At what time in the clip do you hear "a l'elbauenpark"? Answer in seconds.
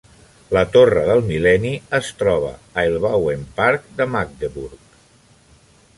2.55-3.87